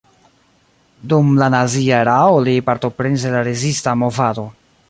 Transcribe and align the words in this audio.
Dum 1.11 1.29
la 1.41 1.51
nazia 1.57 2.01
erao 2.07 2.41
li 2.49 2.57
partoprenis 2.71 3.27
en 3.31 3.39
la 3.41 3.47
rezista 3.53 3.99
movado. 4.05 4.53